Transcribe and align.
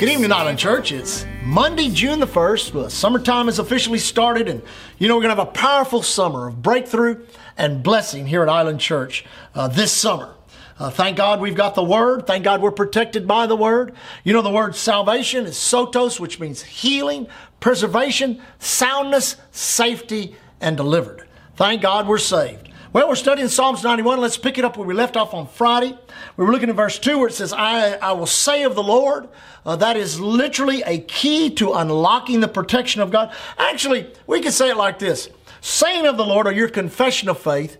Good 0.00 0.08
evening, 0.08 0.32
Island 0.32 0.58
Church. 0.58 0.92
It's 0.92 1.26
Monday, 1.44 1.90
June 1.90 2.20
the 2.20 2.26
1st. 2.26 2.72
Well, 2.72 2.88
summertime 2.88 3.48
has 3.48 3.58
officially 3.58 3.98
started, 3.98 4.48
and 4.48 4.62
you 4.96 5.06
know, 5.08 5.14
we're 5.14 5.24
going 5.24 5.36
to 5.36 5.42
have 5.42 5.48
a 5.48 5.52
powerful 5.52 6.00
summer 6.00 6.48
of 6.48 6.62
breakthrough 6.62 7.22
and 7.58 7.82
blessing 7.82 8.26
here 8.26 8.42
at 8.42 8.48
Island 8.48 8.80
Church 8.80 9.26
uh, 9.54 9.68
this 9.68 9.92
summer. 9.92 10.34
Uh, 10.78 10.88
thank 10.88 11.18
God 11.18 11.42
we've 11.42 11.54
got 11.54 11.74
the 11.74 11.84
Word. 11.84 12.26
Thank 12.26 12.44
God 12.44 12.62
we're 12.62 12.70
protected 12.70 13.28
by 13.28 13.46
the 13.46 13.56
Word. 13.56 13.94
You 14.24 14.32
know, 14.32 14.40
the 14.40 14.48
word 14.48 14.74
salvation 14.74 15.44
is 15.44 15.56
sotos, 15.56 16.18
which 16.18 16.40
means 16.40 16.62
healing, 16.62 17.26
preservation, 17.60 18.40
soundness, 18.58 19.36
safety, 19.50 20.34
and 20.62 20.78
delivered. 20.78 21.28
Thank 21.56 21.82
God 21.82 22.08
we're 22.08 22.16
saved. 22.16 22.69
Well, 22.92 23.08
we're 23.08 23.14
studying 23.14 23.46
Psalms 23.46 23.84
91. 23.84 24.20
Let's 24.20 24.36
pick 24.36 24.58
it 24.58 24.64
up 24.64 24.76
where 24.76 24.84
we 24.84 24.94
left 24.94 25.16
off 25.16 25.32
on 25.32 25.46
Friday. 25.46 25.96
We 26.36 26.44
were 26.44 26.50
looking 26.50 26.70
at 26.70 26.74
verse 26.74 26.98
2 26.98 27.18
where 27.18 27.28
it 27.28 27.34
says, 27.34 27.52
I, 27.52 27.92
I 27.92 28.10
will 28.10 28.26
say 28.26 28.64
of 28.64 28.74
the 28.74 28.82
Lord. 28.82 29.28
Uh, 29.64 29.76
that 29.76 29.96
is 29.96 30.18
literally 30.18 30.82
a 30.82 30.98
key 30.98 31.50
to 31.50 31.74
unlocking 31.74 32.40
the 32.40 32.48
protection 32.48 33.00
of 33.00 33.12
God. 33.12 33.32
Actually, 33.58 34.12
we 34.26 34.40
could 34.40 34.52
say 34.52 34.70
it 34.70 34.76
like 34.76 34.98
this 34.98 35.28
Saying 35.60 36.04
of 36.04 36.16
the 36.16 36.26
Lord 36.26 36.48
or 36.48 36.52
your 36.52 36.68
confession 36.68 37.28
of 37.28 37.38
faith 37.38 37.76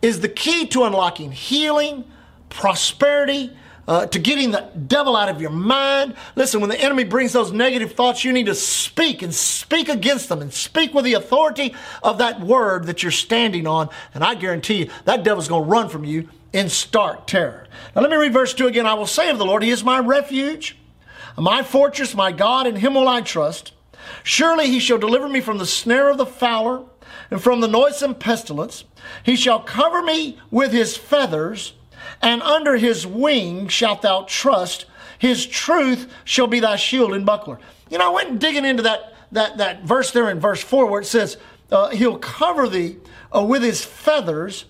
is 0.00 0.20
the 0.20 0.30
key 0.30 0.66
to 0.68 0.84
unlocking 0.84 1.30
healing, 1.30 2.04
prosperity, 2.48 3.54
uh, 3.86 4.06
to 4.06 4.18
getting 4.18 4.50
the 4.50 4.68
devil 4.86 5.16
out 5.16 5.28
of 5.28 5.40
your 5.40 5.50
mind. 5.50 6.14
Listen, 6.36 6.60
when 6.60 6.70
the 6.70 6.80
enemy 6.80 7.04
brings 7.04 7.32
those 7.32 7.52
negative 7.52 7.92
thoughts, 7.92 8.24
you 8.24 8.32
need 8.32 8.46
to 8.46 8.54
speak 8.54 9.22
and 9.22 9.34
speak 9.34 9.88
against 9.88 10.28
them 10.28 10.40
and 10.40 10.52
speak 10.52 10.94
with 10.94 11.04
the 11.04 11.14
authority 11.14 11.74
of 12.02 12.18
that 12.18 12.40
word 12.40 12.84
that 12.86 13.02
you're 13.02 13.12
standing 13.12 13.66
on. 13.66 13.88
And 14.14 14.24
I 14.24 14.34
guarantee 14.34 14.84
you, 14.84 14.90
that 15.04 15.24
devil's 15.24 15.48
going 15.48 15.64
to 15.64 15.70
run 15.70 15.88
from 15.88 16.04
you 16.04 16.28
in 16.52 16.68
stark 16.68 17.26
terror. 17.26 17.66
Now, 17.94 18.02
let 18.02 18.10
me 18.10 18.16
read 18.16 18.32
verse 18.32 18.54
2 18.54 18.66
again. 18.66 18.86
I 18.86 18.94
will 18.94 19.06
say 19.06 19.28
of 19.30 19.38
the 19.38 19.44
Lord, 19.44 19.62
He 19.62 19.70
is 19.70 19.84
my 19.84 19.98
refuge, 19.98 20.78
my 21.36 21.62
fortress, 21.62 22.14
my 22.14 22.32
God, 22.32 22.66
in 22.66 22.76
Him 22.76 22.94
will 22.94 23.08
I 23.08 23.20
trust. 23.20 23.72
Surely 24.22 24.68
He 24.68 24.78
shall 24.78 24.98
deliver 24.98 25.28
me 25.28 25.40
from 25.40 25.58
the 25.58 25.66
snare 25.66 26.10
of 26.10 26.18
the 26.18 26.26
fowler 26.26 26.84
and 27.30 27.42
from 27.42 27.60
the 27.60 27.68
noisome 27.68 28.14
pestilence. 28.14 28.84
He 29.22 29.36
shall 29.36 29.60
cover 29.60 30.02
me 30.02 30.38
with 30.50 30.72
His 30.72 30.96
feathers 30.96 31.74
and 32.22 32.42
under 32.42 32.76
his 32.76 33.06
wing 33.06 33.68
shalt 33.68 34.02
thou 34.02 34.24
trust. 34.28 34.86
His 35.18 35.46
truth 35.46 36.12
shall 36.24 36.46
be 36.46 36.60
thy 36.60 36.76
shield 36.76 37.14
and 37.14 37.24
buckler. 37.24 37.58
You 37.90 37.98
know, 37.98 38.10
I 38.10 38.14
went 38.14 38.40
digging 38.40 38.64
into 38.64 38.82
that, 38.82 39.14
that, 39.32 39.58
that 39.58 39.82
verse 39.84 40.10
there 40.10 40.30
in 40.30 40.40
verse 40.40 40.62
4 40.62 40.86
where 40.86 41.00
it 41.00 41.06
says, 41.06 41.36
uh, 41.70 41.90
He'll 41.90 42.18
cover 42.18 42.68
thee 42.68 42.96
uh, 43.34 43.42
with 43.42 43.62
his 43.62 43.84
feathers, 43.84 44.64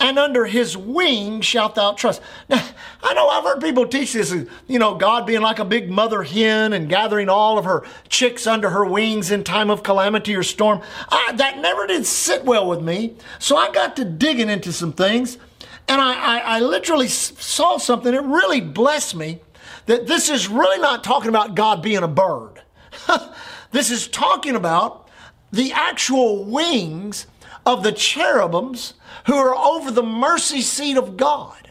and 0.00 0.18
under 0.18 0.44
his 0.46 0.76
wing 0.76 1.40
shalt 1.40 1.76
thou 1.76 1.92
trust. 1.92 2.20
Now, 2.48 2.64
I 3.02 3.14
know 3.14 3.28
I've 3.28 3.44
heard 3.44 3.60
people 3.60 3.86
teach 3.86 4.12
this, 4.12 4.34
you 4.66 4.78
know, 4.78 4.94
God 4.96 5.26
being 5.26 5.40
like 5.40 5.58
a 5.58 5.64
big 5.64 5.90
mother 5.90 6.22
hen 6.22 6.72
and 6.72 6.88
gathering 6.88 7.28
all 7.28 7.58
of 7.58 7.64
her 7.64 7.84
chicks 8.08 8.46
under 8.46 8.70
her 8.70 8.84
wings 8.84 9.30
in 9.30 9.44
time 9.44 9.70
of 9.70 9.82
calamity 9.82 10.34
or 10.34 10.42
storm. 10.42 10.82
I, 11.08 11.32
that 11.36 11.58
never 11.58 11.86
did 11.86 12.06
sit 12.06 12.44
well 12.44 12.68
with 12.68 12.82
me. 12.82 13.14
So 13.38 13.56
I 13.56 13.70
got 13.70 13.96
to 13.96 14.04
digging 14.04 14.50
into 14.50 14.72
some 14.72 14.92
things. 14.92 15.38
And 15.88 16.00
I, 16.00 16.14
I, 16.14 16.38
I 16.56 16.60
literally 16.60 17.08
saw 17.08 17.78
something 17.78 18.12
that 18.12 18.22
really 18.22 18.60
blessed 18.60 19.14
me 19.14 19.40
that 19.86 20.06
this 20.06 20.30
is 20.30 20.48
really 20.48 20.80
not 20.80 21.04
talking 21.04 21.28
about 21.28 21.54
God 21.54 21.82
being 21.82 22.02
a 22.02 22.08
bird. 22.08 22.62
this 23.70 23.90
is 23.90 24.08
talking 24.08 24.56
about 24.56 25.08
the 25.52 25.72
actual 25.72 26.44
wings 26.44 27.26
of 27.66 27.82
the 27.82 27.92
cherubims 27.92 28.94
who 29.26 29.34
are 29.34 29.54
over 29.54 29.90
the 29.90 30.02
mercy 30.02 30.60
seat 30.60 30.96
of 30.96 31.16
God 31.16 31.64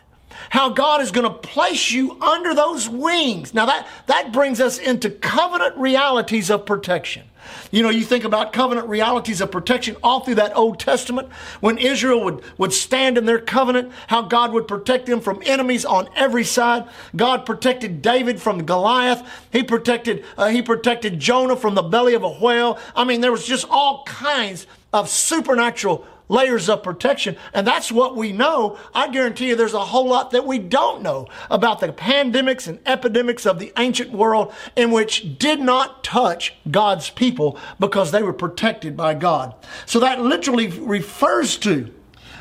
how 0.53 0.69
God 0.69 1.01
is 1.01 1.09
going 1.09 1.27
to 1.27 1.35
place 1.35 1.91
you 1.91 2.15
under 2.21 2.53
those 2.53 2.87
wings. 2.87 3.55
Now 3.55 3.65
that, 3.65 3.87
that 4.05 4.31
brings 4.31 4.61
us 4.61 4.77
into 4.77 5.09
covenant 5.09 5.75
realities 5.77 6.51
of 6.51 6.67
protection. 6.67 7.23
You 7.71 7.83
know, 7.83 7.89
you 7.89 8.03
think 8.03 8.23
about 8.23 8.53
covenant 8.53 8.87
realities 8.87 9.41
of 9.41 9.51
protection 9.51 9.95
all 10.03 10.19
through 10.21 10.35
that 10.35 10.55
Old 10.55 10.79
Testament 10.79 11.31
when 11.59 11.77
Israel 11.77 12.23
would, 12.23 12.43
would 12.57 12.73
stand 12.73 13.17
in 13.17 13.25
their 13.25 13.39
covenant, 13.39 13.91
how 14.07 14.21
God 14.21 14.53
would 14.53 14.67
protect 14.67 15.05
them 15.05 15.21
from 15.21 15.41
enemies 15.45 15.85
on 15.85 16.09
every 16.15 16.43
side. 16.43 16.85
God 17.15 17.45
protected 17.45 18.01
David 18.01 18.41
from 18.41 18.65
Goliath. 18.65 19.27
He 19.51 19.63
protected, 19.63 20.23
uh, 20.37 20.47
he 20.49 20.61
protected 20.61 21.19
Jonah 21.19 21.55
from 21.55 21.75
the 21.75 21.81
belly 21.81 22.13
of 22.13 22.23
a 22.23 22.29
whale. 22.29 22.77
I 22.95 23.03
mean, 23.03 23.21
there 23.21 23.31
was 23.31 23.45
just 23.45 23.65
all 23.69 24.03
kinds 24.05 24.67
of 24.91 25.09
supernatural 25.09 26.05
layers 26.29 26.69
of 26.69 26.83
protection. 26.83 27.37
And 27.53 27.67
that's 27.67 27.91
what 27.91 28.15
we 28.15 28.31
know. 28.31 28.77
I 28.93 29.09
guarantee 29.09 29.49
you 29.49 29.55
there's 29.55 29.73
a 29.73 29.79
whole 29.79 30.07
lot 30.07 30.31
that 30.31 30.45
we 30.45 30.59
don't 30.59 31.01
know 31.01 31.27
about 31.49 31.79
the 31.79 31.89
pandemics 31.89 32.67
and 32.67 32.79
epidemics 32.85 33.45
of 33.45 33.59
the 33.59 33.73
ancient 33.77 34.11
world 34.11 34.53
in 34.75 34.91
which 34.91 35.37
did 35.37 35.59
not 35.59 36.03
touch 36.03 36.55
God's 36.69 37.09
people 37.09 37.57
because 37.79 38.11
they 38.11 38.23
were 38.23 38.33
protected 38.33 38.95
by 38.95 39.13
God. 39.13 39.53
So 39.85 39.99
that 39.99 40.21
literally 40.21 40.67
refers 40.67 41.57
to 41.59 41.93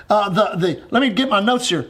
uh, 0.09 0.29
the, 0.29 0.57
the, 0.57 0.83
let 0.91 1.01
me 1.01 1.11
get 1.11 1.29
my 1.29 1.41
notes 1.41 1.69
here, 1.69 1.89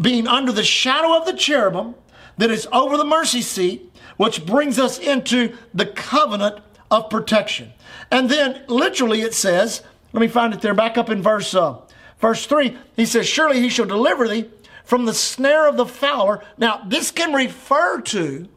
being 0.00 0.26
under 0.26 0.52
the 0.52 0.64
shadow 0.64 1.16
of 1.16 1.26
the 1.26 1.32
cherubim 1.32 1.94
that 2.38 2.50
is 2.50 2.66
over 2.72 2.96
the 2.96 3.04
mercy 3.04 3.42
seat, 3.42 3.92
which 4.16 4.46
brings 4.46 4.78
us 4.78 4.98
into 4.98 5.56
the 5.74 5.86
covenant 5.86 6.60
of 6.90 7.10
protection. 7.10 7.72
And 8.10 8.30
then 8.30 8.62
literally 8.68 9.20
it 9.20 9.34
says, 9.34 9.82
let 10.18 10.22
me 10.22 10.28
find 10.32 10.52
it 10.52 10.60
there. 10.60 10.74
Back 10.74 10.98
up 10.98 11.10
in 11.10 11.22
verse 11.22 11.54
uh, 11.54 11.76
verse 12.18 12.44
three. 12.44 12.76
He 12.96 13.06
says, 13.06 13.28
"Surely 13.28 13.60
he 13.60 13.68
shall 13.68 13.86
deliver 13.86 14.26
thee 14.26 14.50
from 14.82 15.04
the 15.04 15.14
snare 15.14 15.68
of 15.68 15.76
the 15.76 15.86
fowler." 15.86 16.42
Now, 16.56 16.82
this 16.84 17.12
can 17.12 17.32
refer 17.32 18.00
to 18.00 18.48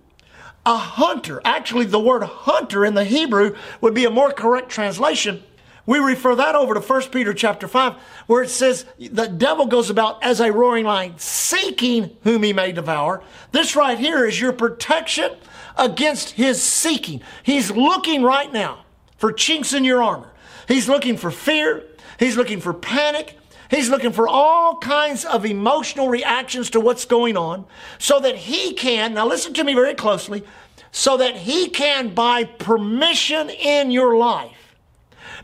a 0.65 0.75
hunter. 0.75 1.39
Actually, 1.45 1.85
the 1.85 1.99
word 1.99 2.23
hunter 2.23 2.83
in 2.83 2.95
the 2.95 3.03
Hebrew 3.03 3.55
would 3.79 3.93
be 3.93 4.05
a 4.05 4.09
more 4.09 4.31
correct 4.31 4.69
translation. 4.69 5.43
We 5.85 5.99
refer 5.99 6.33
that 6.33 6.55
over 6.55 6.73
to 6.73 6.79
1 6.79 7.09
Peter 7.09 7.31
chapter 7.31 7.67
5, 7.67 7.93
where 8.25 8.41
it 8.41 8.49
says 8.49 8.85
the 8.97 9.27
devil 9.27 9.67
goes 9.67 9.91
about 9.91 10.23
as 10.23 10.39
a 10.39 10.51
roaring 10.51 10.85
lion, 10.85 11.13
seeking 11.17 12.17
whom 12.23 12.41
he 12.41 12.53
may 12.53 12.71
devour. 12.71 13.23
This 13.51 13.75
right 13.75 13.99
here 13.99 14.25
is 14.25 14.41
your 14.41 14.53
protection 14.53 15.33
against 15.77 16.31
his 16.31 16.59
seeking. 16.59 17.21
He's 17.43 17.69
looking 17.69 18.23
right 18.23 18.51
now 18.51 18.85
for 19.17 19.31
chinks 19.31 19.73
in 19.73 19.83
your 19.83 20.01
armor. 20.01 20.30
He's 20.67 20.87
looking 20.87 21.17
for 21.17 21.31
fear. 21.31 21.83
He's 22.19 22.37
looking 22.37 22.61
for 22.61 22.73
panic. 22.73 23.37
He's 23.69 23.89
looking 23.89 24.11
for 24.11 24.27
all 24.27 24.77
kinds 24.77 25.23
of 25.23 25.45
emotional 25.45 26.09
reactions 26.09 26.69
to 26.71 26.79
what's 26.79 27.05
going 27.05 27.37
on 27.37 27.65
so 27.99 28.19
that 28.19 28.35
he 28.35 28.73
can, 28.73 29.13
now 29.13 29.25
listen 29.25 29.53
to 29.53 29.63
me 29.63 29.73
very 29.73 29.95
closely, 29.95 30.43
so 30.91 31.15
that 31.17 31.37
he 31.37 31.69
can, 31.69 32.13
by 32.13 32.43
permission 32.43 33.49
in 33.49 33.89
your 33.91 34.17
life, 34.17 34.75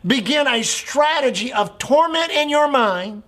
begin 0.05 0.45
a 0.45 0.61
strategy 0.61 1.53
of 1.53 1.77
torment 1.77 2.31
in 2.31 2.49
your 2.49 2.67
mind, 2.67 3.23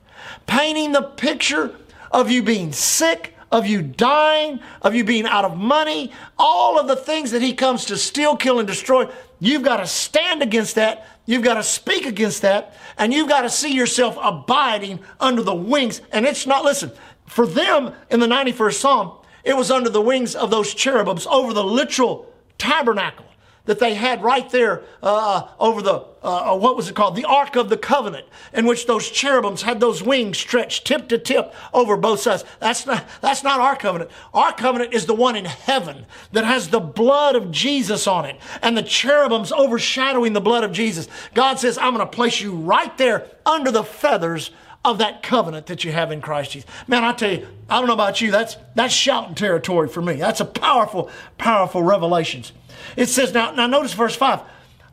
painting 0.48 0.92
the 0.92 1.02
picture 1.02 1.76
of 2.12 2.30
you 2.30 2.44
being 2.44 2.74
sick, 2.74 3.36
of 3.52 3.66
you 3.66 3.82
dying, 3.82 4.60
of 4.82 4.94
you 4.94 5.04
being 5.04 5.26
out 5.26 5.46
of 5.46 5.58
money, 5.58 6.12
all 6.38 6.78
of 6.78 6.88
the 6.88 6.96
things 6.96 7.32
that 7.32 7.42
he 7.42 7.54
comes 7.54 7.86
to 7.86 7.98
steal, 7.98 8.36
kill, 8.36 8.60
and 8.60 8.68
destroy. 8.68 9.10
You've 9.40 9.64
got 9.64 9.78
to 9.78 9.88
stand 9.88 10.42
against 10.42 10.76
that. 10.76 11.08
You've 11.26 11.44
got 11.44 11.56
to 11.56 11.64
speak 11.64 12.06
against 12.06 12.42
that. 12.42 12.76
And 12.98 13.14
you've 13.14 13.30
got 13.30 13.42
to 13.42 13.50
see 13.50 13.74
yourself 13.74 14.18
abiding 14.22 15.00
under 15.20 15.42
the 15.42 15.56
wings. 15.56 16.02
And 16.12 16.26
it's 16.26 16.46
not, 16.46 16.66
listen, 16.66 16.92
for 17.26 17.48
them 17.48 17.94
in 18.10 18.20
the 18.20 18.28
91st 18.28 18.74
Psalm, 18.74 19.12
it 19.44 19.56
was 19.56 19.72
under 19.72 19.90
the 19.90 20.02
wings 20.02 20.36
of 20.36 20.52
those 20.52 20.74
cherubims 20.74 21.26
over 21.28 21.54
the 21.54 21.64
literal 21.64 22.32
tabernacle 22.58 23.29
that 23.70 23.78
they 23.78 23.94
had 23.94 24.24
right 24.24 24.50
there 24.50 24.82
uh, 25.04 25.48
over 25.60 25.84
the, 25.84 25.94
uh, 26.24 26.54
uh, 26.54 26.58
what 26.58 26.76
was 26.76 26.90
it 26.90 26.96
called? 26.96 27.16
The 27.16 27.26
Ark 27.26 27.56
of 27.56 27.70
the 27.70 27.78
Covenant, 27.78 28.26
in 28.52 28.66
which 28.66 28.88
those 28.88 29.12
cherubims 29.12 29.62
had 29.62 29.80
those 29.80 30.02
wings 30.02 30.40
stretched 30.40 30.88
tip 30.88 31.08
to 31.10 31.20
tip 31.20 31.54
over 31.72 31.96
both 31.96 32.20
sides. 32.20 32.44
That's 32.60 32.88
not, 32.88 33.06
that's 33.22 33.44
not 33.44 33.60
our 33.60 33.76
covenant. 33.76 34.10
Our 34.34 34.54
covenant 34.54 34.96
is 34.96 35.06
the 35.06 35.14
one 35.14 35.36
in 35.36 35.46
heaven 35.46 36.08
that 36.32 36.46
has 36.46 36.70
the 36.70 36.80
blood 36.80 37.36
of 37.36 37.52
Jesus 37.52 38.08
on 38.08 38.26
it 38.26 38.38
and 38.64 38.76
the 38.76 38.82
cherubims 38.82 39.52
overshadowing 39.52 40.34
the 40.34 40.42
blood 40.42 40.64
of 40.64 40.72
Jesus. 40.72 41.08
God 41.36 41.60
says, 41.60 41.78
I'm 41.78 41.94
going 41.94 42.04
to 42.04 42.12
place 42.12 42.42
you 42.42 42.56
right 42.56 42.98
there 42.98 43.28
under 43.46 43.70
the 43.70 43.84
feathers 43.84 44.50
of 44.90 44.98
that 45.00 45.24
covenant 45.24 45.68
that 45.68 45.84
you 45.84 45.92
have 45.92 46.12
in 46.12 46.22
Christ 46.22 46.52
Jesus. 46.52 46.70
Man, 46.88 47.04
I 47.04 47.14
tell 47.14 47.32
you, 47.32 47.48
I 47.70 47.80
don't 47.80 47.88
know 47.88 47.94
about 47.94 48.22
you, 48.22 48.32
that's, 48.32 48.58
that's 48.76 48.94
shouting 48.94 49.36
territory 49.36 49.88
for 49.88 50.02
me. 50.02 50.16
That's 50.16 50.40
a 50.40 50.46
powerful, 50.46 51.10
powerful 51.38 51.84
revelations. 51.84 52.52
It 52.96 53.08
says, 53.08 53.34
now, 53.34 53.52
now 53.52 53.68
notice 53.68 53.94
verse 53.94 54.16
5 54.16 54.42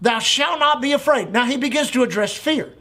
Thou 0.00 0.18
shalt 0.18 0.60
not 0.60 0.82
be 0.82 0.92
afraid. 0.92 1.32
Now 1.32 1.46
he 1.46 1.56
begins 1.56 1.90
to 1.92 2.02
address 2.02 2.34
fear. 2.34 2.72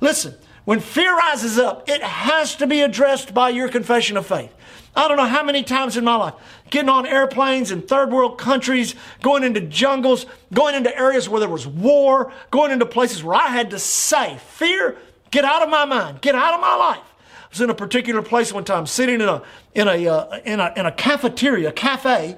Listen, 0.00 0.34
when 0.64 0.80
fear 0.80 1.16
rises 1.16 1.58
up, 1.58 1.88
it 1.88 2.02
has 2.02 2.56
to 2.56 2.66
be 2.66 2.80
addressed 2.80 3.32
by 3.32 3.48
your 3.48 3.68
confession 3.68 4.16
of 4.16 4.26
faith. 4.26 4.54
I 4.94 5.08
don't 5.08 5.16
know 5.16 5.26
how 5.26 5.44
many 5.44 5.62
times 5.62 5.96
in 5.96 6.04
my 6.04 6.16
life, 6.16 6.34
getting 6.68 6.88
on 6.88 7.06
airplanes 7.06 7.70
in 7.70 7.82
third 7.82 8.10
world 8.10 8.38
countries, 8.38 8.94
going 9.22 9.44
into 9.44 9.60
jungles, 9.60 10.26
going 10.52 10.74
into 10.74 10.96
areas 10.96 11.28
where 11.28 11.40
there 11.40 11.48
was 11.48 11.66
war, 11.66 12.32
going 12.50 12.72
into 12.72 12.86
places 12.86 13.22
where 13.22 13.36
I 13.36 13.48
had 13.48 13.70
to 13.70 13.78
say, 13.78 14.38
Fear, 14.48 14.98
get 15.30 15.44
out 15.44 15.62
of 15.62 15.68
my 15.68 15.84
mind, 15.84 16.20
get 16.20 16.34
out 16.34 16.54
of 16.54 16.60
my 16.60 16.76
life. 16.76 16.98
I 16.98 17.46
was 17.50 17.60
in 17.60 17.70
a 17.70 17.74
particular 17.74 18.22
place 18.22 18.52
one 18.52 18.64
time, 18.64 18.86
sitting 18.86 19.20
in 19.20 19.28
a, 19.28 19.42
in 19.74 19.88
a, 19.88 20.06
uh, 20.06 20.40
in 20.44 20.60
a, 20.60 20.72
in 20.76 20.86
a 20.86 20.92
cafeteria, 20.92 21.72
cafe, 21.72 22.36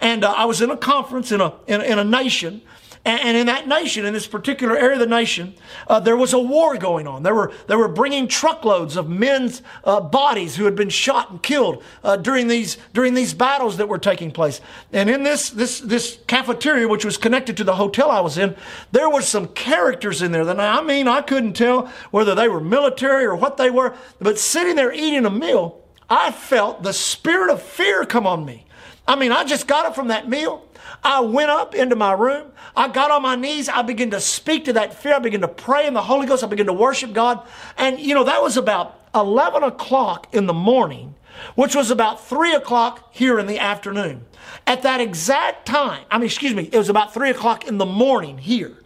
And 0.00 0.24
uh, 0.24 0.32
I 0.32 0.44
was 0.46 0.60
in 0.60 0.70
a 0.70 0.76
conference 0.76 1.32
in 1.32 1.40
a, 1.40 1.52
in, 1.66 1.80
in 1.82 1.98
a 1.98 2.04
nation 2.04 2.62
and 3.06 3.36
in 3.36 3.46
that 3.46 3.68
nation, 3.68 4.04
in 4.04 4.12
this 4.12 4.26
particular 4.26 4.76
area 4.76 4.94
of 4.94 4.98
the 4.98 5.06
nation, 5.06 5.54
uh, 5.86 6.00
there 6.00 6.16
was 6.16 6.32
a 6.32 6.38
war 6.40 6.76
going 6.76 7.06
on. 7.06 7.22
They 7.22 7.30
were, 7.30 7.52
they 7.68 7.76
were 7.76 7.86
bringing 7.86 8.26
truckloads 8.26 8.96
of 8.96 9.08
men's 9.08 9.62
uh, 9.84 10.00
bodies 10.00 10.56
who 10.56 10.64
had 10.64 10.74
been 10.74 10.88
shot 10.88 11.30
and 11.30 11.40
killed 11.40 11.84
uh, 12.02 12.16
during, 12.16 12.48
these, 12.48 12.78
during 12.92 13.14
these 13.14 13.32
battles 13.32 13.76
that 13.76 13.88
were 13.88 13.98
taking 13.98 14.32
place. 14.32 14.60
And 14.92 15.08
in 15.08 15.22
this, 15.22 15.50
this, 15.50 15.78
this 15.78 16.18
cafeteria, 16.26 16.88
which 16.88 17.04
was 17.04 17.16
connected 17.16 17.56
to 17.58 17.64
the 17.64 17.76
hotel 17.76 18.10
I 18.10 18.18
was 18.18 18.38
in, 18.38 18.56
there 18.90 19.08
were 19.08 19.22
some 19.22 19.46
characters 19.48 20.20
in 20.20 20.32
there 20.32 20.44
that 20.44 20.58
I 20.58 20.82
mean, 20.82 21.06
I 21.06 21.20
couldn't 21.20 21.52
tell 21.52 21.86
whether 22.10 22.34
they 22.34 22.48
were 22.48 22.60
military 22.60 23.24
or 23.24 23.36
what 23.36 23.56
they 23.56 23.70
were. 23.70 23.94
But 24.20 24.36
sitting 24.36 24.74
there 24.74 24.92
eating 24.92 25.26
a 25.26 25.30
meal, 25.30 25.80
I 26.10 26.32
felt 26.32 26.82
the 26.82 26.92
spirit 26.92 27.52
of 27.52 27.62
fear 27.62 28.04
come 28.04 28.26
on 28.26 28.44
me. 28.44 28.65
I 29.08 29.14
mean, 29.14 29.32
I 29.32 29.44
just 29.44 29.66
got 29.66 29.86
up 29.86 29.94
from 29.94 30.08
that 30.08 30.28
meal. 30.28 30.66
I 31.02 31.20
went 31.20 31.50
up 31.50 31.74
into 31.74 31.96
my 31.96 32.12
room. 32.12 32.50
I 32.74 32.88
got 32.88 33.10
on 33.10 33.22
my 33.22 33.36
knees. 33.36 33.68
I 33.68 33.82
began 33.82 34.10
to 34.10 34.20
speak 34.20 34.64
to 34.66 34.72
that 34.74 34.94
fear. 34.94 35.14
I 35.14 35.18
began 35.18 35.40
to 35.42 35.48
pray 35.48 35.86
in 35.86 35.94
the 35.94 36.02
Holy 36.02 36.26
Ghost. 36.26 36.42
I 36.42 36.48
began 36.48 36.66
to 36.66 36.72
worship 36.72 37.12
God. 37.12 37.46
And, 37.76 38.00
you 38.00 38.14
know, 38.14 38.24
that 38.24 38.42
was 38.42 38.56
about 38.56 39.00
11 39.14 39.62
o'clock 39.62 40.34
in 40.34 40.46
the 40.46 40.52
morning, 40.52 41.14
which 41.54 41.74
was 41.74 41.90
about 41.90 42.26
3 42.26 42.54
o'clock 42.54 43.14
here 43.14 43.38
in 43.38 43.46
the 43.46 43.58
afternoon. 43.58 44.24
At 44.66 44.82
that 44.82 45.00
exact 45.00 45.66
time, 45.66 46.04
I 46.10 46.18
mean, 46.18 46.26
excuse 46.26 46.54
me, 46.54 46.68
it 46.72 46.78
was 46.78 46.88
about 46.88 47.14
3 47.14 47.30
o'clock 47.30 47.66
in 47.66 47.78
the 47.78 47.86
morning 47.86 48.38
here. 48.38 48.76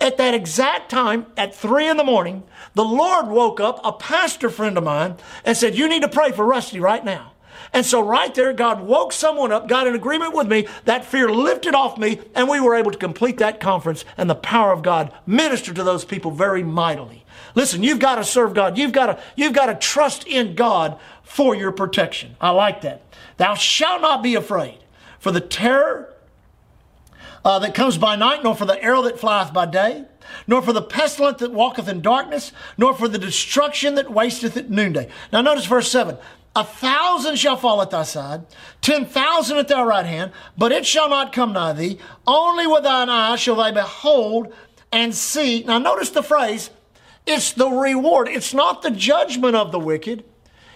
At 0.00 0.16
that 0.18 0.34
exact 0.34 0.90
time, 0.90 1.26
at 1.36 1.54
3 1.54 1.88
in 1.88 1.96
the 1.96 2.04
morning, 2.04 2.44
the 2.74 2.84
Lord 2.84 3.28
woke 3.28 3.60
up 3.60 3.80
a 3.84 3.92
pastor 3.92 4.50
friend 4.50 4.78
of 4.78 4.84
mine 4.84 5.16
and 5.44 5.56
said, 5.56 5.76
You 5.76 5.88
need 5.88 6.02
to 6.02 6.08
pray 6.08 6.32
for 6.32 6.44
Rusty 6.44 6.80
right 6.80 7.04
now. 7.04 7.32
And 7.72 7.84
so 7.84 8.00
right 8.00 8.34
there, 8.34 8.52
God 8.52 8.80
woke 8.80 9.12
someone 9.12 9.52
up, 9.52 9.68
got 9.68 9.86
in 9.86 9.94
agreement 9.94 10.34
with 10.34 10.48
me. 10.48 10.66
That 10.84 11.04
fear 11.04 11.28
lifted 11.28 11.74
off 11.74 11.98
me, 11.98 12.20
and 12.34 12.48
we 12.48 12.60
were 12.60 12.74
able 12.74 12.90
to 12.90 12.98
complete 12.98 13.38
that 13.38 13.60
conference. 13.60 14.04
And 14.16 14.28
the 14.28 14.34
power 14.34 14.72
of 14.72 14.82
God 14.82 15.12
ministered 15.26 15.76
to 15.76 15.84
those 15.84 16.04
people 16.04 16.30
very 16.30 16.62
mightily. 16.62 17.24
Listen, 17.54 17.82
you've 17.82 17.98
got 17.98 18.16
to 18.16 18.24
serve 18.24 18.54
God. 18.54 18.78
You've 18.78 18.92
got 18.92 19.06
to, 19.06 19.22
you've 19.36 19.52
got 19.52 19.66
to 19.66 19.74
trust 19.74 20.26
in 20.26 20.54
God 20.54 20.98
for 21.22 21.54
your 21.54 21.72
protection. 21.72 22.36
I 22.40 22.50
like 22.50 22.82
that. 22.82 23.02
Thou 23.36 23.54
shalt 23.54 24.02
not 24.02 24.22
be 24.22 24.34
afraid 24.34 24.78
for 25.18 25.30
the 25.30 25.40
terror 25.40 26.14
uh, 27.44 27.58
that 27.60 27.74
comes 27.74 27.96
by 27.98 28.16
night, 28.16 28.42
nor 28.42 28.54
for 28.54 28.64
the 28.64 28.82
arrow 28.82 29.02
that 29.02 29.18
flieth 29.18 29.52
by 29.52 29.66
day, 29.66 30.04
nor 30.46 30.60
for 30.60 30.72
the 30.72 30.82
pestilence 30.82 31.38
that 31.38 31.52
walketh 31.52 31.88
in 31.88 32.00
darkness, 32.02 32.52
nor 32.76 32.94
for 32.94 33.08
the 33.08 33.18
destruction 33.18 33.94
that 33.94 34.10
wasteth 34.10 34.56
at 34.56 34.70
noonday. 34.70 35.08
Now 35.32 35.40
notice 35.40 35.64
verse 35.64 35.90
7. 35.90 36.18
A 36.58 36.64
thousand 36.64 37.36
shall 37.36 37.56
fall 37.56 37.80
at 37.82 37.90
thy 37.90 38.02
side, 38.02 38.44
ten 38.80 39.06
thousand 39.06 39.58
at 39.58 39.68
thy 39.68 39.80
right 39.80 40.04
hand, 40.04 40.32
but 40.56 40.72
it 40.72 40.84
shall 40.84 41.08
not 41.08 41.32
come 41.32 41.52
nigh 41.52 41.72
thee. 41.72 42.00
Only 42.26 42.66
with 42.66 42.82
thine 42.82 43.08
eyes 43.08 43.38
shall 43.38 43.54
they 43.54 43.70
behold 43.70 44.52
and 44.90 45.14
see. 45.14 45.62
Now, 45.62 45.78
notice 45.78 46.10
the 46.10 46.20
phrase 46.20 46.70
it's 47.28 47.52
the 47.52 47.68
reward. 47.68 48.26
It's 48.26 48.52
not 48.52 48.82
the 48.82 48.90
judgment 48.90 49.54
of 49.54 49.70
the 49.70 49.78
wicked, 49.78 50.24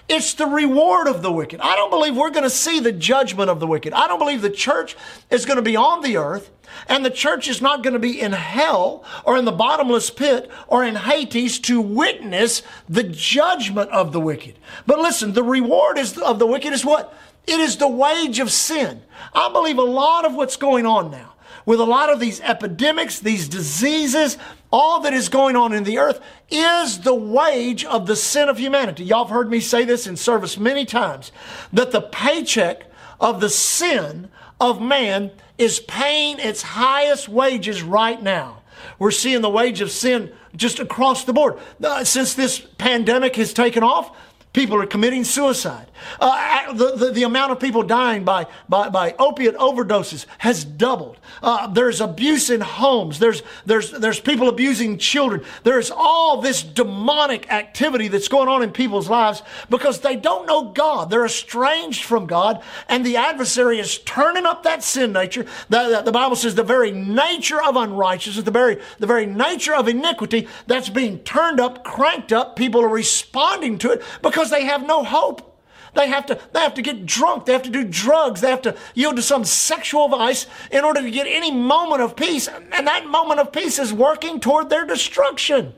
it's 0.08 0.34
the 0.34 0.46
reward 0.46 1.06
of 1.06 1.22
the 1.22 1.32
wicked. 1.32 1.60
I 1.60 1.76
don't 1.76 1.90
believe 1.90 2.16
we're 2.16 2.30
going 2.30 2.42
to 2.42 2.50
see 2.50 2.80
the 2.80 2.92
judgment 2.92 3.48
of 3.50 3.60
the 3.60 3.66
wicked. 3.66 3.92
I 3.92 4.06
don't 4.06 4.18
believe 4.18 4.42
the 4.42 4.50
church 4.50 4.96
is 5.30 5.46
going 5.46 5.56
to 5.56 5.62
be 5.62 5.76
on 5.76 6.02
the 6.02 6.16
earth 6.16 6.50
and 6.88 7.04
the 7.04 7.10
church 7.10 7.48
is 7.48 7.60
not 7.60 7.82
going 7.82 7.92
to 7.92 7.98
be 7.98 8.20
in 8.20 8.32
hell 8.32 9.04
or 9.24 9.36
in 9.36 9.44
the 9.44 9.52
bottomless 9.52 10.10
pit 10.10 10.50
or 10.66 10.84
in 10.84 10.96
Hades 10.96 11.58
to 11.60 11.80
witness 11.80 12.62
the 12.88 13.02
judgment 13.04 13.90
of 13.90 14.12
the 14.12 14.20
wicked. 14.20 14.58
But 14.86 14.98
listen, 14.98 15.32
the 15.32 15.42
reward 15.42 15.98
is 15.98 16.18
of 16.18 16.38
the 16.38 16.46
wicked 16.46 16.72
is 16.72 16.84
what? 16.84 17.14
It 17.46 17.60
is 17.60 17.76
the 17.76 17.88
wage 17.88 18.38
of 18.38 18.50
sin. 18.50 19.02
I 19.34 19.52
believe 19.52 19.78
a 19.78 19.82
lot 19.82 20.24
of 20.24 20.34
what's 20.34 20.56
going 20.56 20.86
on 20.86 21.10
now 21.10 21.32
with 21.64 21.80
a 21.80 21.84
lot 21.84 22.10
of 22.10 22.20
these 22.20 22.40
epidemics, 22.40 23.20
these 23.20 23.48
diseases, 23.48 24.36
all 24.70 25.00
that 25.00 25.12
is 25.12 25.28
going 25.28 25.56
on 25.56 25.72
in 25.72 25.84
the 25.84 25.98
earth 25.98 26.20
is 26.50 27.00
the 27.00 27.14
wage 27.14 27.84
of 27.84 28.06
the 28.06 28.16
sin 28.16 28.48
of 28.48 28.58
humanity. 28.58 29.04
Y'all 29.04 29.24
have 29.24 29.32
heard 29.32 29.50
me 29.50 29.60
say 29.60 29.84
this 29.84 30.06
in 30.06 30.16
service 30.16 30.58
many 30.58 30.84
times 30.84 31.30
that 31.72 31.92
the 31.92 32.00
paycheck 32.00 32.86
of 33.20 33.40
the 33.40 33.48
sin 33.48 34.28
of 34.60 34.80
man 34.80 35.30
is 35.58 35.80
paying 35.80 36.38
its 36.38 36.62
highest 36.62 37.28
wages 37.28 37.82
right 37.82 38.22
now. 38.22 38.62
We're 38.98 39.10
seeing 39.10 39.42
the 39.42 39.50
wage 39.50 39.80
of 39.80 39.90
sin 39.90 40.32
just 40.56 40.80
across 40.80 41.24
the 41.24 41.32
board. 41.32 41.58
Uh, 41.82 42.04
since 42.04 42.34
this 42.34 42.58
pandemic 42.58 43.36
has 43.36 43.52
taken 43.52 43.82
off, 43.82 44.16
People 44.52 44.80
are 44.82 44.86
committing 44.86 45.24
suicide. 45.24 45.86
Uh, 46.20 46.72
the, 46.74 46.96
the, 46.96 47.10
the, 47.10 47.22
amount 47.22 47.52
of 47.52 47.60
people 47.60 47.82
dying 47.82 48.24
by, 48.24 48.46
by, 48.68 48.88
by 48.90 49.14
opiate 49.18 49.56
overdoses 49.56 50.26
has 50.38 50.64
doubled. 50.64 51.16
Uh, 51.42 51.66
there's 51.68 52.00
abuse 52.00 52.50
in 52.50 52.60
homes. 52.60 53.18
There's, 53.18 53.42
there's, 53.64 53.90
there's 53.92 54.20
people 54.20 54.48
abusing 54.48 54.98
children. 54.98 55.42
There's 55.62 55.90
all 55.90 56.40
this 56.40 56.62
demonic 56.62 57.50
activity 57.50 58.08
that's 58.08 58.28
going 58.28 58.48
on 58.48 58.62
in 58.62 58.72
people's 58.72 59.08
lives 59.08 59.42
because 59.70 60.00
they 60.00 60.16
don't 60.16 60.46
know 60.46 60.70
God. 60.72 61.08
They're 61.08 61.24
estranged 61.24 62.04
from 62.04 62.26
God, 62.26 62.62
and 62.88 63.06
the 63.06 63.16
adversary 63.16 63.78
is 63.78 63.98
turning 63.98 64.44
up 64.44 64.64
that 64.64 64.82
sin 64.82 65.12
nature. 65.12 65.46
The, 65.70 65.88
the, 65.88 66.02
the 66.02 66.12
Bible 66.12 66.36
says 66.36 66.54
the 66.54 66.62
very 66.62 66.90
nature 66.90 67.62
of 67.62 67.76
unrighteousness, 67.76 68.44
the 68.44 68.50
very, 68.50 68.80
the 68.98 69.06
very 69.06 69.26
nature 69.26 69.74
of 69.74 69.88
iniquity 69.88 70.48
that's 70.66 70.88
being 70.88 71.20
turned 71.20 71.60
up, 71.60 71.84
cranked 71.84 72.32
up. 72.32 72.56
People 72.56 72.82
are 72.82 72.88
responding 72.88 73.78
to 73.78 73.92
it 73.92 74.02
because 74.20 74.41
because 74.42 74.50
they 74.50 74.64
have 74.64 74.84
no 74.84 75.04
hope. 75.04 75.56
They 75.94 76.08
have 76.08 76.26
to, 76.26 76.40
they 76.52 76.58
have 76.60 76.74
to 76.74 76.82
get 76.82 77.06
drunk. 77.06 77.44
They 77.44 77.52
have 77.52 77.62
to 77.62 77.70
do 77.70 77.84
drugs. 77.84 78.40
They 78.40 78.50
have 78.50 78.62
to 78.62 78.76
yield 78.96 79.14
to 79.16 79.22
some 79.22 79.44
sexual 79.44 80.08
vice 80.08 80.46
in 80.72 80.84
order 80.84 81.00
to 81.00 81.10
get 81.12 81.28
any 81.28 81.52
moment 81.52 82.02
of 82.02 82.16
peace. 82.16 82.48
And 82.48 82.88
that 82.88 83.06
moment 83.06 83.38
of 83.38 83.52
peace 83.52 83.78
is 83.78 83.92
working 83.92 84.40
toward 84.40 84.68
their 84.68 84.84
destruction. 84.84 85.74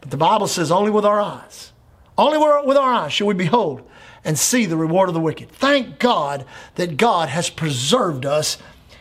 But 0.00 0.10
the 0.12 0.16
Bible 0.16 0.46
says 0.46 0.70
only 0.70 0.92
with 0.92 1.04
our 1.04 1.20
eyes, 1.20 1.72
only 2.16 2.38
with 2.64 2.76
our 2.76 2.92
eyes 2.92 3.12
shall 3.12 3.26
we 3.26 3.34
behold 3.34 3.82
and 4.24 4.38
see 4.38 4.66
the 4.66 4.76
reward 4.76 5.08
of 5.08 5.14
the 5.14 5.20
wicked. 5.20 5.50
Thank 5.50 5.98
God 5.98 6.44
that 6.76 6.96
God 6.96 7.28
has 7.28 7.50
preserved 7.50 8.24
us 8.24 8.58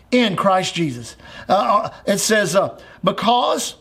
in 0.10 0.36
Christ 0.36 0.74
Jesus. 0.74 1.16
Uh, 1.48 1.54
uh 1.54 1.94
it 2.08 2.18
says, 2.18 2.56
uh, 2.56 2.80
because, 3.04 3.76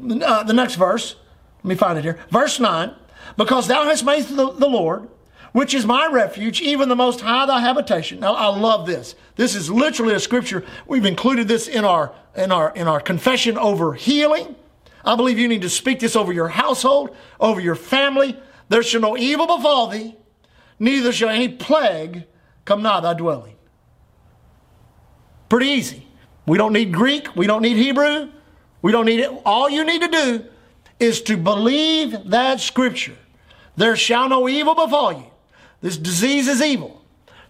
uh, 0.00 0.42
the 0.44 0.54
next 0.54 0.76
verse, 0.76 1.16
let 1.58 1.68
me 1.68 1.74
find 1.74 1.98
it 1.98 2.04
here. 2.04 2.18
Verse 2.30 2.58
9 2.58 2.94
because 3.36 3.66
thou 3.66 3.84
hast 3.84 4.04
made 4.04 4.24
the, 4.24 4.52
the 4.52 4.68
Lord, 4.68 5.08
which 5.52 5.74
is 5.74 5.86
my 5.86 6.08
refuge, 6.10 6.60
even 6.60 6.88
the 6.88 6.96
most 6.96 7.20
high 7.20 7.46
thy 7.46 7.60
habitation. 7.60 8.20
Now 8.20 8.34
I 8.34 8.46
love 8.48 8.86
this. 8.86 9.14
This 9.36 9.54
is 9.54 9.70
literally 9.70 10.14
a 10.14 10.20
scripture. 10.20 10.64
We've 10.86 11.04
included 11.04 11.48
this 11.48 11.68
in 11.68 11.84
our 11.84 12.12
in 12.36 12.50
our 12.50 12.72
in 12.74 12.88
our 12.88 13.00
confession 13.00 13.56
over 13.56 13.94
healing. 13.94 14.56
I 15.04 15.16
believe 15.16 15.38
you 15.38 15.48
need 15.48 15.62
to 15.62 15.70
speak 15.70 16.00
this 16.00 16.16
over 16.16 16.32
your 16.32 16.48
household, 16.48 17.14
over 17.38 17.60
your 17.60 17.74
family. 17.74 18.36
There 18.68 18.82
shall 18.82 19.00
no 19.00 19.16
evil 19.16 19.46
befall 19.46 19.88
thee, 19.88 20.16
neither 20.78 21.12
shall 21.12 21.28
any 21.28 21.48
plague 21.48 22.24
come 22.64 22.82
nigh 22.82 23.00
thy 23.00 23.14
dwelling. 23.14 23.56
Pretty 25.48 25.66
easy. 25.66 26.06
We 26.46 26.58
don't 26.58 26.72
need 26.72 26.92
Greek. 26.92 27.36
We 27.36 27.46
don't 27.46 27.62
need 27.62 27.76
Hebrew. 27.76 28.30
We 28.82 28.92
don't 28.92 29.06
need 29.06 29.20
it. 29.20 29.30
All 29.44 29.70
you 29.70 29.84
need 29.84 30.02
to 30.02 30.08
do 30.08 30.44
is 31.04 31.20
to 31.22 31.36
believe 31.36 32.16
that 32.30 32.60
scripture. 32.60 33.16
There 33.76 33.96
shall 33.96 34.28
no 34.28 34.48
evil 34.48 34.74
befall 34.74 35.12
you. 35.12 35.26
This 35.80 35.96
disease 35.96 36.48
is 36.48 36.62
evil. 36.62 37.04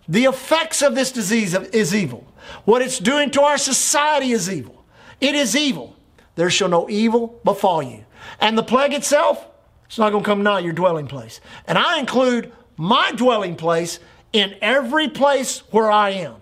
The 0.08 0.24
effects 0.24 0.82
of 0.82 0.94
this 0.94 1.12
disease 1.12 1.54
is 1.54 1.94
evil. 1.94 2.26
What 2.64 2.82
it's 2.82 2.98
doing 2.98 3.30
to 3.30 3.42
our 3.42 3.56
society 3.56 4.32
is 4.32 4.50
evil. 4.50 4.84
It 5.20 5.34
is 5.34 5.56
evil. 5.56 5.96
There 6.34 6.50
shall 6.50 6.68
no 6.68 6.88
evil 6.90 7.40
befall 7.44 7.82
you. 7.82 8.04
And 8.40 8.58
the 8.58 8.62
plague 8.62 8.92
itself, 8.92 9.46
it's 9.86 9.98
not 9.98 10.10
going 10.10 10.24
to 10.24 10.28
come 10.28 10.42
nigh 10.42 10.58
your 10.60 10.72
dwelling 10.72 11.06
place. 11.06 11.40
And 11.66 11.78
I 11.78 11.98
include 11.98 12.52
my 12.76 13.12
dwelling 13.12 13.56
place 13.56 14.00
in 14.32 14.56
every 14.60 15.08
place 15.08 15.60
where 15.70 15.90
I 15.90 16.10
am. 16.10 16.36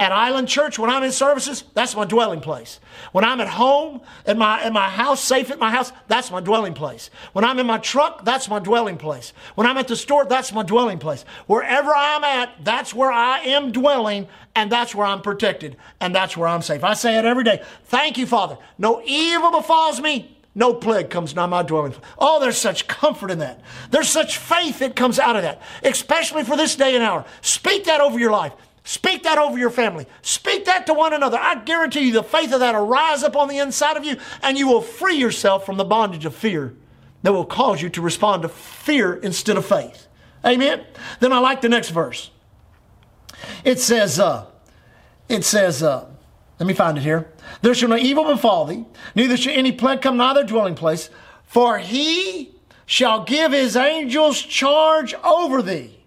At 0.00 0.10
Island 0.10 0.48
Church, 0.48 0.78
when 0.78 0.90
I'm 0.90 1.02
in 1.02 1.12
services, 1.12 1.64
that's 1.74 1.94
my 1.94 2.04
dwelling 2.04 2.40
place. 2.40 2.80
When 3.12 3.24
I'm 3.24 3.40
at 3.40 3.48
home, 3.48 4.00
in 4.26 4.38
my, 4.38 4.62
at 4.62 4.72
my 4.72 4.88
house, 4.88 5.22
safe 5.22 5.50
at 5.50 5.58
my 5.58 5.70
house, 5.70 5.92
that's 6.08 6.30
my 6.30 6.40
dwelling 6.40 6.74
place. 6.74 7.10
When 7.32 7.44
I'm 7.44 7.58
in 7.58 7.66
my 7.66 7.78
truck, 7.78 8.24
that's 8.24 8.48
my 8.48 8.58
dwelling 8.58 8.96
place. 8.96 9.32
When 9.54 9.66
I'm 9.66 9.76
at 9.76 9.88
the 9.88 9.96
store, 9.96 10.24
that's 10.24 10.52
my 10.52 10.62
dwelling 10.62 10.98
place. 10.98 11.24
Wherever 11.46 11.92
I'm 11.94 12.24
at, 12.24 12.64
that's 12.64 12.92
where 12.94 13.12
I 13.12 13.40
am 13.40 13.70
dwelling, 13.70 14.28
and 14.54 14.72
that's 14.72 14.94
where 14.94 15.06
I'm 15.06 15.22
protected, 15.22 15.76
and 16.00 16.14
that's 16.14 16.36
where 16.36 16.48
I'm 16.48 16.62
safe. 16.62 16.82
I 16.82 16.94
say 16.94 17.18
it 17.18 17.24
every 17.24 17.44
day. 17.44 17.62
Thank 17.84 18.18
you, 18.18 18.26
Father. 18.26 18.58
No 18.78 19.02
evil 19.04 19.50
befalls 19.50 20.00
me. 20.00 20.36
No 20.54 20.74
plague 20.74 21.08
comes 21.08 21.34
nigh 21.34 21.46
my 21.46 21.62
dwelling. 21.62 21.94
Oh, 22.18 22.38
there's 22.38 22.58
such 22.58 22.86
comfort 22.86 23.30
in 23.30 23.38
that. 23.38 23.60
There's 23.90 24.08
such 24.08 24.36
faith 24.36 24.80
that 24.80 24.96
comes 24.96 25.18
out 25.18 25.36
of 25.36 25.42
that, 25.42 25.62
especially 25.82 26.44
for 26.44 26.56
this 26.56 26.76
day 26.76 26.94
and 26.94 27.02
hour. 27.02 27.24
Speak 27.40 27.84
that 27.84 28.00
over 28.00 28.18
your 28.18 28.32
life. 28.32 28.52
Speak 28.84 29.22
that 29.22 29.38
over 29.38 29.58
your 29.58 29.70
family. 29.70 30.06
Speak 30.22 30.64
that 30.64 30.86
to 30.86 30.94
one 30.94 31.12
another. 31.12 31.38
I 31.38 31.56
guarantee 31.56 32.06
you 32.06 32.12
the 32.12 32.22
faith 32.22 32.52
of 32.52 32.60
that 32.60 32.74
will 32.74 32.86
rise 32.86 33.22
up 33.22 33.36
on 33.36 33.48
the 33.48 33.58
inside 33.58 33.96
of 33.96 34.04
you 34.04 34.16
and 34.42 34.58
you 34.58 34.66
will 34.66 34.80
free 34.80 35.16
yourself 35.16 35.64
from 35.64 35.76
the 35.76 35.84
bondage 35.84 36.24
of 36.24 36.34
fear 36.34 36.74
that 37.22 37.32
will 37.32 37.44
cause 37.44 37.80
you 37.80 37.88
to 37.90 38.00
respond 38.00 38.42
to 38.42 38.48
fear 38.48 39.14
instead 39.14 39.56
of 39.56 39.64
faith. 39.64 40.08
Amen? 40.44 40.84
Then 41.20 41.32
I 41.32 41.38
like 41.38 41.60
the 41.60 41.68
next 41.68 41.90
verse. 41.90 42.30
It 43.64 43.78
says, 43.78 44.18
uh, 44.18 44.46
it 45.28 45.44
says, 45.44 45.82
uh, 45.82 46.08
let 46.58 46.66
me 46.66 46.74
find 46.74 46.98
it 46.98 47.02
here. 47.02 47.30
There 47.60 47.74
shall 47.74 47.88
no 47.88 47.96
evil 47.96 48.24
befall 48.24 48.64
thee, 48.64 48.84
neither 49.14 49.36
shall 49.36 49.52
any 49.52 49.72
plague 49.72 50.02
come 50.02 50.16
nigh 50.16 50.34
thy 50.34 50.42
dwelling 50.42 50.74
place, 50.74 51.10
for 51.44 51.78
he 51.78 52.54
shall 52.86 53.24
give 53.24 53.52
his 53.52 53.76
angels 53.76 54.40
charge 54.40 55.14
over 55.22 55.62
thee. 55.62 56.01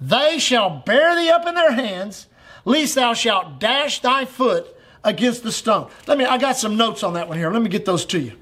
They 0.00 0.38
shall 0.38 0.82
bear 0.84 1.14
thee 1.16 1.30
up 1.30 1.46
in 1.46 1.54
their 1.54 1.72
hands, 1.72 2.26
lest 2.64 2.94
thou 2.94 3.14
shalt 3.14 3.58
dash 3.58 4.00
thy 4.00 4.24
foot 4.24 4.66
against 5.02 5.42
the 5.42 5.52
stone. 5.52 5.90
Let 6.06 6.18
me, 6.18 6.24
I 6.24 6.38
got 6.38 6.56
some 6.56 6.76
notes 6.76 7.02
on 7.02 7.14
that 7.14 7.28
one 7.28 7.38
here. 7.38 7.50
Let 7.50 7.62
me 7.62 7.68
get 7.68 7.84
those 7.84 8.04
to 8.06 8.18
you. 8.18 8.32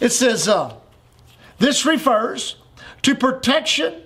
It 0.00 0.10
says, 0.10 0.48
uh, 0.48 0.74
this 1.58 1.86
refers 1.86 2.56
to 3.02 3.14
protection 3.14 4.02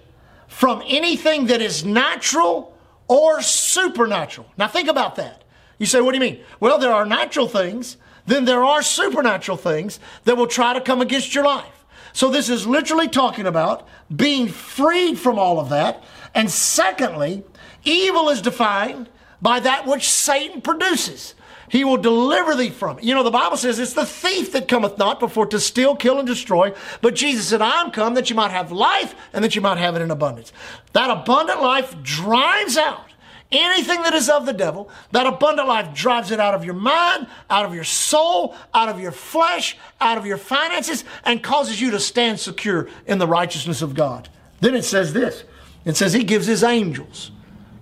from 0.48 0.82
anything 0.86 1.46
that 1.46 1.60
is 1.60 1.84
natural 1.84 2.76
or 3.08 3.42
supernatural. 3.42 4.46
Now 4.56 4.68
think 4.68 4.88
about 4.88 5.16
that. 5.16 5.42
You 5.78 5.86
say, 5.86 6.00
what 6.00 6.12
do 6.12 6.18
you 6.18 6.32
mean? 6.32 6.44
Well, 6.60 6.78
there 6.78 6.92
are 6.92 7.04
natural 7.04 7.48
things, 7.48 7.96
then 8.26 8.44
there 8.44 8.62
are 8.62 8.82
supernatural 8.82 9.56
things 9.56 9.98
that 10.24 10.36
will 10.36 10.46
try 10.46 10.74
to 10.74 10.80
come 10.80 11.00
against 11.00 11.34
your 11.34 11.44
life. 11.44 11.81
So 12.12 12.30
this 12.30 12.48
is 12.48 12.66
literally 12.66 13.08
talking 13.08 13.46
about 13.46 13.86
being 14.14 14.48
freed 14.48 15.18
from 15.18 15.38
all 15.38 15.58
of 15.58 15.70
that. 15.70 16.02
And 16.34 16.50
secondly, 16.50 17.44
evil 17.84 18.28
is 18.28 18.42
defined 18.42 19.08
by 19.40 19.60
that 19.60 19.86
which 19.86 20.08
Satan 20.08 20.60
produces. 20.60 21.34
He 21.68 21.84
will 21.84 21.96
deliver 21.96 22.54
thee 22.54 22.68
from 22.68 22.98
it. 22.98 23.04
You 23.04 23.14
know, 23.14 23.22
the 23.22 23.30
Bible 23.30 23.56
says 23.56 23.78
it's 23.78 23.94
the 23.94 24.04
thief 24.04 24.52
that 24.52 24.68
cometh 24.68 24.98
not 24.98 25.18
before 25.18 25.46
to 25.46 25.58
steal, 25.58 25.96
kill, 25.96 26.18
and 26.18 26.28
destroy. 26.28 26.74
But 27.00 27.14
Jesus 27.14 27.48
said, 27.48 27.62
I'm 27.62 27.90
come 27.90 28.12
that 28.14 28.28
you 28.28 28.36
might 28.36 28.50
have 28.50 28.70
life 28.70 29.14
and 29.32 29.42
that 29.42 29.56
you 29.56 29.62
might 29.62 29.78
have 29.78 29.96
it 29.96 30.02
in 30.02 30.10
abundance. 30.10 30.52
That 30.92 31.08
abundant 31.08 31.62
life 31.62 32.00
drives 32.02 32.76
out 32.76 33.11
anything 33.52 34.02
that 34.02 34.14
is 34.14 34.28
of 34.28 34.46
the 34.46 34.52
devil. 34.52 34.90
That 35.12 35.26
abundant 35.26 35.68
life 35.68 35.94
drives 35.94 36.30
it 36.30 36.40
out 36.40 36.54
of 36.54 36.64
your 36.64 36.74
mind, 36.74 37.26
out 37.48 37.64
of 37.64 37.74
your 37.74 37.84
soul, 37.84 38.54
out 38.74 38.88
of 38.88 38.98
your 38.98 39.12
flesh, 39.12 39.76
out 40.00 40.18
of 40.18 40.26
your 40.26 40.38
finances, 40.38 41.04
and 41.24 41.42
causes 41.42 41.80
you 41.80 41.90
to 41.92 42.00
stand 42.00 42.40
secure 42.40 42.88
in 43.06 43.18
the 43.18 43.26
righteousness 43.26 43.82
of 43.82 43.94
God. 43.94 44.28
Then 44.60 44.74
it 44.74 44.84
says 44.84 45.12
this 45.12 45.44
it 45.84 45.96
says, 45.96 46.12
He 46.12 46.24
gives 46.24 46.46
His 46.46 46.62
angels 46.62 47.30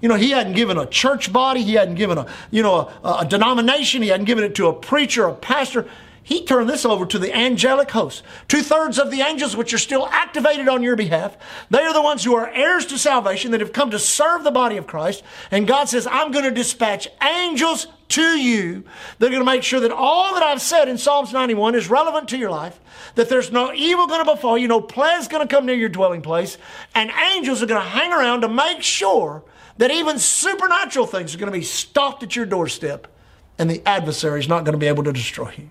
you 0.00 0.08
know, 0.08 0.14
he 0.14 0.30
hadn't 0.30 0.54
given 0.54 0.78
a 0.78 0.86
church 0.86 1.32
body, 1.32 1.62
he 1.62 1.74
hadn't 1.74 1.96
given 1.96 2.16
a, 2.16 2.26
you 2.50 2.62
know, 2.62 2.90
a, 3.04 3.18
a 3.20 3.26
denomination, 3.26 4.02
he 4.02 4.08
hadn't 4.08 4.26
given 4.26 4.44
it 4.44 4.54
to 4.54 4.68
a 4.68 4.72
preacher, 4.72 5.26
a 5.26 5.34
pastor. 5.34 5.86
He 6.30 6.44
turned 6.44 6.70
this 6.70 6.84
over 6.84 7.06
to 7.06 7.18
the 7.18 7.37
angelic 7.37 7.90
host. 7.90 8.22
Two 8.46 8.62
thirds 8.62 9.00
of 9.00 9.10
the 9.10 9.20
angels, 9.20 9.56
which 9.56 9.75
are 9.75 9.78
still 9.78 10.06
activated 10.06 10.68
on 10.68 10.80
your 10.80 10.94
behalf, 10.94 11.37
they 11.70 11.80
are 11.82 11.92
the 11.92 12.00
ones 12.00 12.22
who 12.22 12.37
are 12.37 12.49
heirs 12.50 12.87
to 12.87 12.99
salvation 12.99 13.50
that 13.50 13.60
have 13.60 13.72
come 13.72 13.90
to 13.90 13.99
serve 13.99 14.44
the 14.44 14.52
body 14.52 14.76
of 14.76 14.87
Christ. 14.87 15.25
And 15.50 15.66
God 15.66 15.88
says, 15.88 16.06
I'm 16.06 16.30
going 16.30 16.44
to 16.44 16.52
dispatch 16.52 17.08
angels 17.20 17.88
to 18.10 18.38
you. 18.38 18.84
They're 19.18 19.30
going 19.30 19.40
to 19.40 19.44
make 19.44 19.64
sure 19.64 19.80
that 19.80 19.90
all 19.90 20.34
that 20.34 20.44
I've 20.44 20.62
said 20.62 20.87
in 20.87 20.99
Psalms 20.99 21.32
91 21.32 21.75
is 21.75 21.90
relevant 21.90 22.28
to 22.28 22.38
your 22.38 22.50
life, 22.50 22.78
that 23.16 23.28
there's 23.28 23.50
no 23.50 23.72
evil 23.72 24.06
going 24.06 24.25
to 24.25 24.32
befall 24.32 24.56
you, 24.56 24.68
no 24.68 24.80
plague's 24.80 25.26
going 25.26 25.44
to 25.44 25.52
come 25.52 25.66
near 25.66 25.75
your 25.75 25.88
dwelling 25.88 26.22
place, 26.22 26.58
and 26.94 27.10
angels 27.34 27.60
are 27.60 27.66
going 27.66 27.82
to 27.82 27.88
hang 27.88 28.12
around 28.12 28.42
to 28.42 28.49
make 28.49 28.82
sure 28.82 29.42
that 29.78 29.90
even 29.90 30.16
supernatural 30.20 31.06
things 31.06 31.34
are 31.34 31.38
going 31.38 31.52
to 31.52 31.58
be 31.58 31.64
stopped 31.64 32.22
at 32.22 32.37
your 32.37 32.46
doorstep 32.46 33.08
and 33.59 33.71
the 33.71 33.83
adversary 33.87 34.40
is 34.40 34.49
not 34.49 34.64
going 34.64 34.73
to 34.73 34.78
be 34.78 34.87
able 34.87 35.04
to 35.04 35.12
destroy 35.12 35.52
you. 35.57 35.71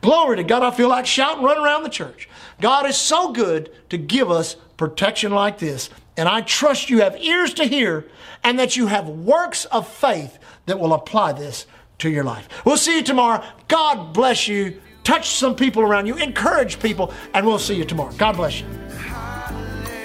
Glory 0.00 0.36
to 0.36 0.44
God. 0.44 0.62
I 0.62 0.70
feel 0.70 0.88
like 0.88 1.06
shouting, 1.06 1.42
running 1.42 1.64
around 1.64 1.84
the 1.84 1.88
church. 1.88 2.28
God 2.60 2.86
is 2.86 2.96
so 2.96 3.32
good 3.32 3.70
to 3.88 3.96
give 3.96 4.30
us 4.30 4.56
protection 4.76 5.32
like 5.32 5.58
this. 5.58 5.90
And 6.16 6.28
I 6.28 6.42
trust 6.42 6.90
you 6.90 7.00
have 7.00 7.16
ears 7.16 7.54
to 7.54 7.64
hear 7.64 8.06
and 8.44 8.58
that 8.58 8.76
you 8.76 8.88
have 8.88 9.08
works 9.08 9.64
of 9.66 9.88
faith 9.88 10.38
that 10.66 10.78
will 10.78 10.92
apply 10.92 11.32
this 11.32 11.66
to 11.98 12.10
your 12.10 12.24
life. 12.24 12.48
We'll 12.64 12.76
see 12.76 12.96
you 12.96 13.02
tomorrow. 13.02 13.44
God 13.68 14.12
bless 14.12 14.48
you. 14.48 14.80
Touch 15.02 15.30
some 15.30 15.54
people 15.56 15.82
around 15.82 16.06
you, 16.06 16.16
encourage 16.16 16.78
people, 16.78 17.12
and 17.32 17.46
we'll 17.46 17.58
see 17.58 17.74
you 17.74 17.84
tomorrow. 17.84 18.12
God 18.18 18.36
bless 18.36 18.60
you. 18.60 18.66
Hallelujah. 18.66 20.00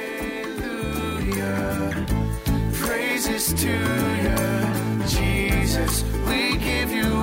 Praises 2.74 3.54
to 3.54 3.70
you, 3.70 5.04
Jesus. 5.06 6.04
We 6.28 6.58
give 6.58 6.92
you 6.92 7.15